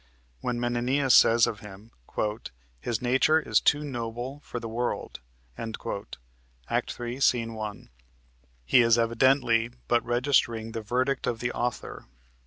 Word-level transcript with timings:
When 0.39 0.59
Menenius 0.59 1.15
says 1.15 1.45
of 1.45 1.59
him: 1.59 1.91
"His 2.79 3.03
nature 3.03 3.39
is 3.39 3.59
too 3.61 3.83
noble 3.83 4.39
for 4.39 4.59
the 4.59 4.67
world," 4.67 5.19
(Act 5.59 6.91
3, 6.93 7.19
Sc. 7.19 7.35
1.) 7.35 7.89
he 8.65 8.81
is 8.81 8.97
evidently 8.97 9.69
but 9.87 10.03
registering 10.03 10.71
the 10.71 10.81
verdict 10.81 11.27
of 11.27 11.39
the 11.39 11.51
author. 11.51 12.07